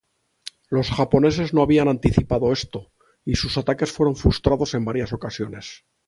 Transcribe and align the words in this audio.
Los 0.67 0.89
japoneses 0.89 1.53
no 1.53 1.61
habían 1.61 1.87
anticipado 1.87 2.51
esto, 2.51 2.91
y 3.23 3.35
sus 3.35 3.59
ataques 3.59 3.91
fueron 3.91 4.15
frustrados 4.15 4.73
en 4.73 4.83
varias 4.83 5.13
ocasiones. 5.13 5.85